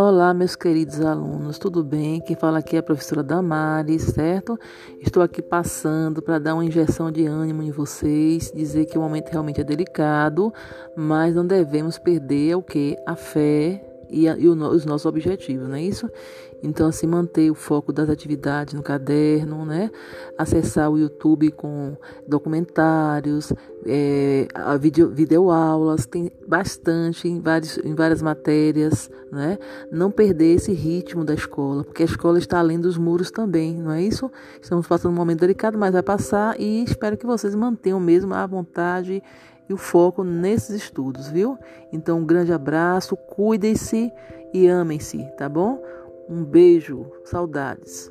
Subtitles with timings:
[0.00, 2.20] Olá, meus queridos alunos, tudo bem?
[2.20, 4.56] Quem fala aqui é a professora Damares, certo?
[5.00, 9.30] Estou aqui passando para dar uma injeção de ânimo em vocês, dizer que o momento
[9.30, 10.54] realmente é delicado,
[10.96, 12.96] mas não devemos perder o que?
[13.04, 16.10] A fé e, a, e o, os nossos objetivos, não é isso?
[16.62, 19.90] Então, assim, manter o foco das atividades no caderno, né?
[20.36, 21.96] Acessar o YouTube com
[22.26, 23.52] documentários,
[23.86, 29.56] é, a video, videoaulas, tem bastante em, vários, em várias matérias, né?
[29.92, 33.92] Não perder esse ritmo da escola, porque a escola está além dos muros também, não
[33.92, 34.30] é isso?
[34.60, 38.44] Estamos passando um momento delicado, mas vai passar e espero que vocês mantenham mesmo a
[38.46, 39.22] vontade
[39.68, 41.58] e o foco nesses estudos, viu?
[41.92, 44.12] Então, um grande abraço, cuidem-se
[44.52, 45.82] e amem-se, tá bom?
[46.28, 48.10] Um beijo, saudades.